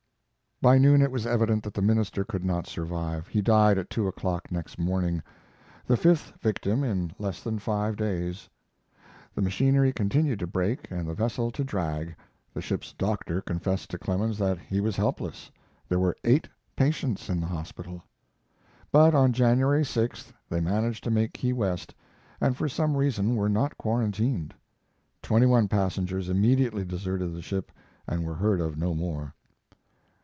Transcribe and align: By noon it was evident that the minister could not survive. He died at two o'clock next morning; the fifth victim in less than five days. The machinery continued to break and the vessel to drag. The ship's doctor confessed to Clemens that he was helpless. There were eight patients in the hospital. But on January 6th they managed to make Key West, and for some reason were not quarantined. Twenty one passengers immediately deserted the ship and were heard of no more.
By 0.63 0.77
noon 0.77 1.01
it 1.01 1.09
was 1.09 1.25
evident 1.25 1.63
that 1.63 1.73
the 1.73 1.81
minister 1.81 2.23
could 2.23 2.45
not 2.45 2.67
survive. 2.67 3.27
He 3.27 3.41
died 3.41 3.79
at 3.79 3.89
two 3.89 4.07
o'clock 4.07 4.51
next 4.51 4.77
morning; 4.77 5.23
the 5.87 5.97
fifth 5.97 6.33
victim 6.39 6.83
in 6.83 7.11
less 7.17 7.41
than 7.41 7.57
five 7.57 7.95
days. 7.95 8.47
The 9.33 9.41
machinery 9.41 9.91
continued 9.91 10.37
to 10.37 10.45
break 10.45 10.85
and 10.91 11.09
the 11.09 11.15
vessel 11.15 11.49
to 11.49 11.63
drag. 11.63 12.15
The 12.53 12.61
ship's 12.61 12.93
doctor 12.93 13.41
confessed 13.41 13.89
to 13.89 13.97
Clemens 13.97 14.37
that 14.37 14.59
he 14.59 14.79
was 14.81 14.95
helpless. 14.95 15.49
There 15.89 15.97
were 15.97 16.15
eight 16.23 16.47
patients 16.75 17.27
in 17.27 17.39
the 17.39 17.47
hospital. 17.47 18.03
But 18.91 19.15
on 19.15 19.33
January 19.33 19.81
6th 19.83 20.31
they 20.47 20.61
managed 20.61 21.03
to 21.05 21.09
make 21.09 21.33
Key 21.33 21.53
West, 21.53 21.95
and 22.39 22.55
for 22.55 22.69
some 22.69 22.95
reason 22.95 23.35
were 23.35 23.49
not 23.49 23.79
quarantined. 23.79 24.53
Twenty 25.23 25.47
one 25.47 25.67
passengers 25.67 26.29
immediately 26.29 26.85
deserted 26.85 27.33
the 27.33 27.41
ship 27.41 27.71
and 28.07 28.23
were 28.23 28.35
heard 28.35 28.61
of 28.61 28.77
no 28.77 28.93
more. 28.93 29.33